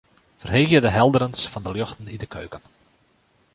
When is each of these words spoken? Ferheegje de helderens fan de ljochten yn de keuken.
Ferheegje 0.41 0.81
de 0.85 0.89
helderens 0.97 1.41
fan 1.51 1.63
de 1.65 1.71
ljochten 1.75 2.11
yn 2.13 2.21
de 2.21 2.25
keuken. 2.33 2.61